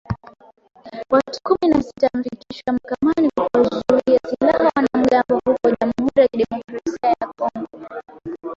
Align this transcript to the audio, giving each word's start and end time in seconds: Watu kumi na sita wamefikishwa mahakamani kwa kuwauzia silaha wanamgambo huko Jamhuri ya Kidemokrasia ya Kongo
Watu 1.09 1.39
kumi 1.43 1.73
na 1.73 1.81
sita 1.83 2.09
wamefikishwa 2.13 2.71
mahakamani 2.73 3.29
kwa 3.37 3.49
kuwauzia 3.49 4.19
silaha 4.29 4.71
wanamgambo 4.75 5.35
huko 5.45 5.75
Jamhuri 5.81 6.11
ya 6.21 6.27
Kidemokrasia 6.27 7.09
ya 7.09 7.27
Kongo 7.27 7.67